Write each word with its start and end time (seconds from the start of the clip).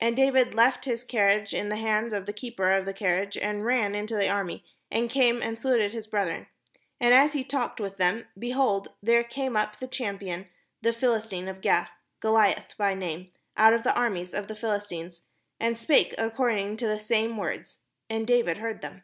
And 0.00 0.16
David 0.16 0.54
left 0.54 0.86
his 0.86 1.04
carriage 1.04 1.52
in 1.52 1.68
the 1.68 1.76
hand 1.76 2.14
of 2.14 2.24
the 2.24 2.32
keeper 2.32 2.72
of 2.72 2.86
the 2.86 2.94
carriage, 2.94 3.36
and 3.36 3.62
ran 3.66 3.94
into 3.94 4.16
the 4.16 4.26
army, 4.26 4.64
and 4.90 5.10
came 5.10 5.42
and 5.42 5.58
saluted 5.58 5.92
his 5.92 6.06
brethren. 6.06 6.46
And 6.98 7.12
as 7.12 7.34
he 7.34 7.44
talked 7.44 7.78
with 7.78 7.98
them, 7.98 8.26
behold, 8.38 8.88
there 9.02 9.22
came 9.22 9.54
up 9.54 9.78
the 9.78 9.86
champion, 9.86 10.48
the 10.80 10.94
Philistine 10.94 11.46
of 11.46 11.60
Gath, 11.60 11.90
Goliath 12.20 12.74
by 12.78 12.94
name, 12.94 13.32
out 13.54 13.74
of 13.74 13.82
the 13.82 13.94
arm 13.94 14.16
ies 14.16 14.32
of 14.32 14.48
the 14.48 14.56
Philistines, 14.56 15.24
and 15.60 15.76
spake 15.76 16.14
according 16.16 16.78
to 16.78 16.86
the 16.86 16.98
same 16.98 17.36
words: 17.36 17.80
and 18.08 18.26
David 18.26 18.56
heard 18.56 18.80
them. 18.80 19.02